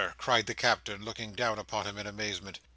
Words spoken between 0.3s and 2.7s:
the Captain, looking down upon him in amazement.